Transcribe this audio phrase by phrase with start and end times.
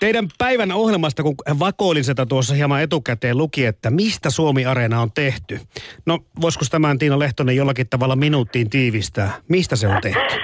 [0.00, 5.60] Teidän päivän ohjelmasta, kun vakoilin sitä tuossa hieman etukäteen, luki, että mistä Suomi-areena on tehty.
[6.06, 9.30] No, voisiko tämän Tiina Lehtonen jollakin tavalla minuuttiin tiivistää?
[9.48, 10.34] Mistä se on tehty?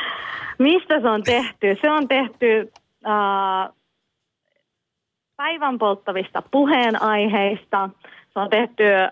[0.59, 1.77] Mistä se on tehty?
[1.81, 2.73] Se on tehty
[3.07, 3.75] äh,
[5.37, 7.91] päivän polttavista puheenaiheista.
[8.33, 9.11] Se on tehty äh,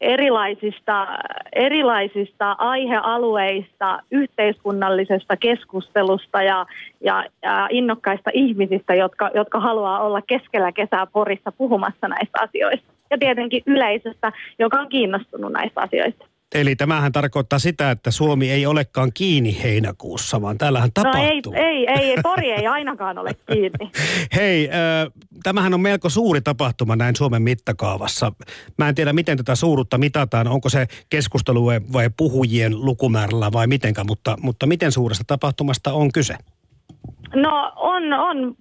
[0.00, 1.06] erilaisista,
[1.52, 6.66] erilaisista aihealueista, yhteiskunnallisesta keskustelusta ja,
[7.00, 12.92] ja, ja innokkaista ihmisistä, jotka, jotka haluaa olla keskellä kesää Porissa puhumassa näistä asioista.
[13.10, 16.26] Ja tietenkin yleisöstä, joka on kiinnostunut näistä asioista.
[16.54, 21.52] Eli tämähän tarkoittaa sitä, että Suomi ei olekaan kiinni heinäkuussa, vaan täällähän tapahtuu.
[21.52, 23.90] No ei, ei, ei, Pori ei ainakaan ole kiinni.
[24.36, 28.32] Hei, äh, tämähän on melko suuri tapahtuma näin Suomen mittakaavassa.
[28.78, 30.48] Mä en tiedä, miten tätä suurutta mitataan.
[30.48, 36.34] Onko se keskustelu vai puhujien lukumäärällä vai mitenkä, mutta, mutta miten suuresta tapahtumasta on kyse?
[37.34, 38.54] No on, on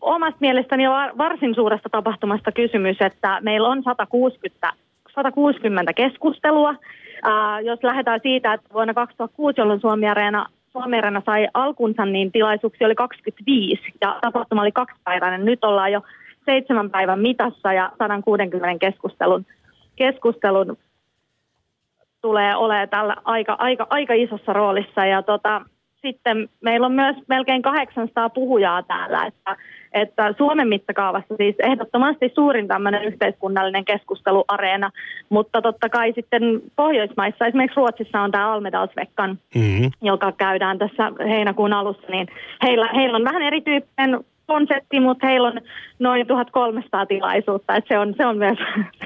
[0.00, 0.84] omasta mielestäni
[1.18, 4.72] varsin suuresta tapahtumasta kysymys, että meillä on 160,
[5.14, 6.74] 160 keskustelua–
[7.26, 12.32] Äh, jos lähdetään siitä, että vuonna 2006, jolloin Suomi Areena, Suomi Areena sai alkunsa, niin
[12.32, 15.44] tilaisuuksia oli 25 ja tapahtuma oli kaksipäiväinen.
[15.44, 16.02] Nyt ollaan jo
[16.44, 19.46] seitsemän päivän mitassa ja 160 keskustelun,
[19.96, 20.76] keskustelun
[22.22, 25.06] tulee olemaan tällä aika, aika, aika isossa roolissa.
[25.06, 25.62] Ja tota,
[26.02, 29.56] sitten meillä on myös melkein 800 puhujaa täällä, että
[29.92, 34.90] että Suomen mittakaavassa siis ehdottomasti suurin tämmöinen yhteiskunnallinen keskusteluareena,
[35.28, 36.42] mutta totta kai sitten
[36.76, 39.90] Pohjoismaissa, esimerkiksi Ruotsissa on tämä Almedalsveckan, mm-hmm.
[40.02, 42.26] joka käydään tässä heinäkuun alussa, niin
[42.62, 45.60] heillä, heillä on vähän erityyppinen konsepti, mutta heillä on
[45.98, 47.76] noin 1300 tilaisuutta.
[47.76, 48.58] että se, on, se on myös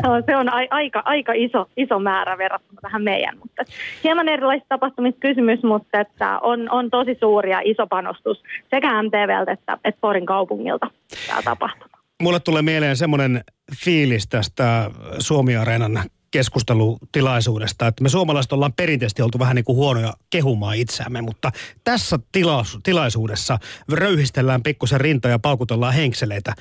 [0.03, 3.39] se on, se on aika, aika iso, iso määrä verrattuna tähän meidän.
[3.39, 3.63] Mutta
[4.05, 9.53] hieman erilaisista tapahtumista kysymys, mutta että on, on tosi suuri ja iso panostus sekä MTVltä
[9.53, 10.91] että, että Porin kaupungilta
[11.27, 11.99] tämä tapahtuma.
[12.23, 13.41] Mulle tulee mieleen semmoinen
[13.85, 15.93] fiilis tästä Suomi-areenan
[16.31, 21.53] keskustelutilaisuudesta, että me suomalaiset ollaan perinteisesti oltu vähän niin kuin huonoja kehumaan itseämme, mutta
[21.85, 23.59] tässä tila- tilaisuudessa
[23.93, 26.55] röyhistellään pikkusen rinta ja paukutellaan henkseleitä.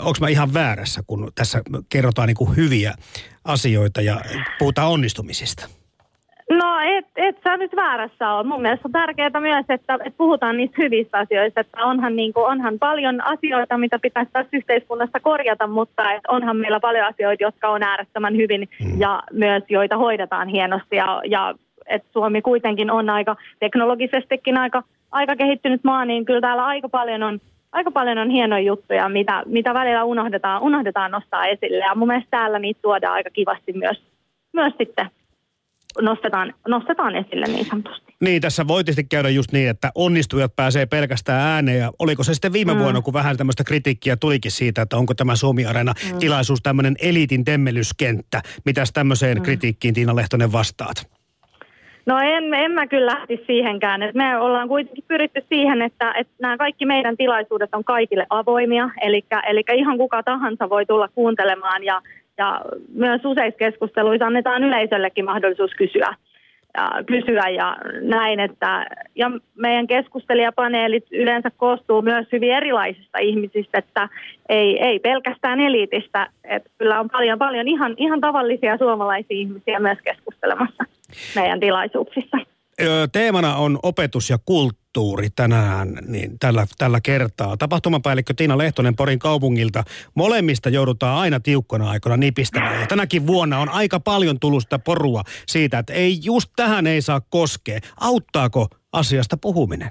[0.00, 2.94] Onko mä ihan väärässä, kun tässä kerrotaan niin kuin hyviä
[3.44, 4.20] asioita ja
[4.58, 5.68] puhutaan onnistumisista?
[6.58, 8.46] No et, et sä nyt väärässä ole.
[8.46, 11.60] Mun mielestä on tärkeää myös, että, että puhutaan niistä hyvistä asioista.
[11.60, 16.56] Että onhan, niin kuin, onhan paljon asioita, mitä pitäisi tässä yhteiskunnassa korjata, mutta et onhan
[16.56, 19.00] meillä paljon asioita, jotka on äärettömän hyvin mm.
[19.00, 20.96] ja myös joita hoidetaan hienosti.
[20.96, 21.54] Ja, ja
[21.86, 27.22] että Suomi kuitenkin on aika teknologisestikin aika, aika kehittynyt maa, niin kyllä täällä aika paljon
[27.22, 27.40] on
[27.72, 31.84] aika paljon on hienoja juttuja, mitä, mitä välillä unohdetaan, unohdetaan nostaa esille.
[31.84, 34.02] Ja mun mielestä täällä niitä tuodaan aika kivasti myös,
[34.52, 35.10] myös sitten
[36.00, 38.14] nostetaan, nostetaan esille niin sanotusti.
[38.20, 41.78] Niin, tässä voi tietysti käydä just niin, että onnistujat pääsee pelkästään ääneen.
[41.78, 42.80] Ja oliko se sitten viime mm.
[42.80, 46.18] vuonna, kun vähän tämmöistä kritiikkiä tulikin siitä, että onko tämä Suomi-areena mm.
[46.18, 48.42] tilaisuus tämmöinen eliitin temmelyskenttä.
[48.64, 49.42] Mitäs tämmöiseen mm.
[49.42, 51.12] kritiikkiin Tiina Lehtonen vastaat?
[52.06, 54.02] No en, en mä kyllä lähtisi siihenkään.
[54.02, 58.90] Et me ollaan kuitenkin pyritty siihen, että, että nämä kaikki meidän tilaisuudet on kaikille avoimia.
[59.02, 59.24] Eli
[59.74, 62.02] ihan kuka tahansa voi tulla kuuntelemaan ja
[62.38, 62.60] ja
[62.94, 66.14] myös useissa keskusteluissa annetaan yleisöllekin mahdollisuus kysyä
[66.76, 74.08] ja, kysyä ja näin, että ja meidän keskustelijapaneelit yleensä koostuu myös hyvin erilaisista ihmisistä, että
[74.48, 79.98] ei, ei pelkästään eliitistä, että kyllä on paljon, paljon ihan, ihan tavallisia suomalaisia ihmisiä myös
[80.04, 80.84] keskustelemassa
[81.34, 82.38] meidän tilaisuuksissa.
[83.12, 84.81] Teemana on opetus ja kulttuuri
[85.36, 87.56] tänään, niin tällä, tällä kertaa.
[87.56, 89.84] Tapahtumapäällikkö Tiina Lehtonen Porin kaupungilta.
[90.14, 92.80] Molemmista joudutaan aina tiukkona aikana nipistämään.
[92.80, 97.02] Ja tänäkin vuonna on aika paljon tullut sitä porua siitä, että ei just tähän ei
[97.02, 97.78] saa koskea.
[98.00, 99.90] Auttaako asiasta puhuminen?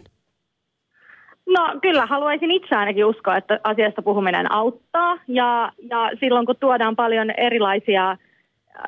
[1.50, 5.18] No kyllä, haluaisin itse ainakin uskoa, että asiasta puhuminen auttaa.
[5.28, 8.18] Ja, ja silloin kun tuodaan paljon erilaisia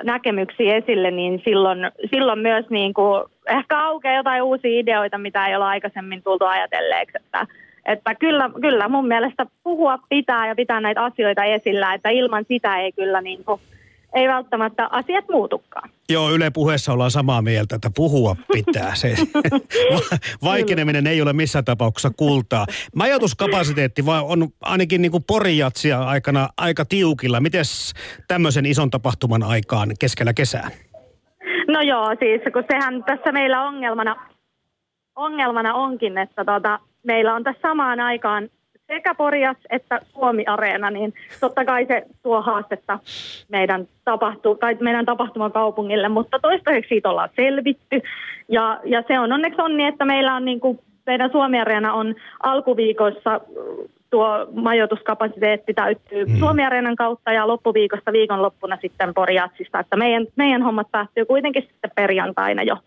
[0.04, 1.80] näkemyksiä esille, niin silloin,
[2.12, 7.18] silloin myös niin kuin ehkä aukeaa jotain uusia ideoita, mitä ei ole aikaisemmin tultu ajatelleeksi.
[7.18, 7.48] Että,
[7.86, 12.78] että kyllä, kyllä mun mielestä puhua pitää ja pitää näitä asioita esillä, että ilman sitä
[12.82, 13.62] ei kyllä niin kuin
[14.14, 15.90] ei välttämättä asiat muutukaan.
[16.10, 18.96] Joo, Yle puheessa ollaan samaa mieltä, että puhua pitää.
[18.96, 19.16] Se,
[20.44, 22.66] vaikeneminen ei ole missään tapauksessa kultaa.
[22.96, 27.40] Majoituskapasiteetti on ainakin niin kuin porijatsia aikana aika tiukilla.
[27.40, 27.64] Miten
[28.28, 30.70] tämmöisen ison tapahtuman aikaan keskellä kesää?
[31.68, 34.16] No joo, siis kun sehän tässä meillä ongelmana,
[35.16, 38.50] ongelmana onkin, että tota, meillä on tässä samaan aikaan
[38.88, 43.00] sekä Porjas että Suomi-areena, niin totta kai se tuo haastetta
[43.50, 48.02] meidän, tapahtu, tai meidän tapahtumakaupungille, mutta toistaiseksi siitä ollaan selvitty.
[48.50, 52.16] Ja, ja se on onneksi on niin, että meillä on niin kuin, meidän Suomi-areena on
[52.44, 53.42] alkuviikossa äh,
[54.10, 56.40] tuo majoituskapasiteetti täyttyy mm.
[56.40, 62.64] Suomi-areenan kautta ja loppuviikosta viikonloppuna sitten Porjatsista, että meidän, meidän hommat päättyy kuitenkin sitten perjantaina
[62.64, 62.78] jo.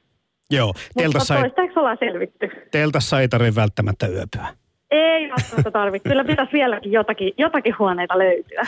[0.51, 2.51] Joo, teltassa ei, ollaan selvitty.
[2.71, 4.66] Teltassa ei tarvitse välttämättä yöpyä.
[4.91, 6.09] Ei välttämättä tarvitse.
[6.09, 8.63] Kyllä pitäisi vieläkin jotakin, jotakin huoneita löytyä.